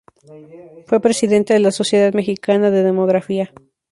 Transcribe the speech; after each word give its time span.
Fue 0.87 0.99
presidenta 0.99 1.53
de 1.53 1.59
la 1.59 1.69
Sociedad 1.69 2.11
Mexicana 2.15 2.71
de 2.71 2.81
Demografía. 2.81 3.53